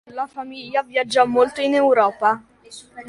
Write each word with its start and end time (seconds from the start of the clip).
La 0.13 0.25
famiglia 0.25 0.81
viaggiò 0.81 1.27
molto 1.27 1.61
in 1.61 1.75
Europa. 1.75 2.41